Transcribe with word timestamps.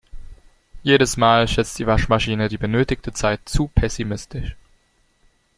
Jedes 0.81 1.15
Mal 1.15 1.47
schätzt 1.47 1.77
die 1.77 1.85
Waschmaschine 1.85 2.49
die 2.49 2.57
benötigte 2.57 3.13
Zeit 3.13 3.41
zu 3.47 3.67
pessimistisch. 3.67 4.55